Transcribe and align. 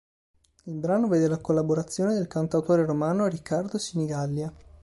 Il 0.63 0.73
brano 0.79 1.07
vede 1.07 1.27
la 1.27 1.37
collaborazione 1.37 2.15
del 2.15 2.25
cantautore 2.25 2.87
romano 2.87 3.27
Riccardo 3.27 3.77
Sinigallia. 3.77 4.51